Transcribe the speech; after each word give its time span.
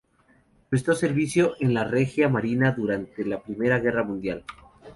Prestó 0.67 0.95
servicio 0.95 1.53
en 1.59 1.75
la 1.75 1.83
Regia 1.83 2.27
Marina 2.27 2.71
durante 2.71 3.23
la 3.23 3.39
Primera 3.43 3.77
Guerra 3.77 4.03
Mundial. 4.03 4.43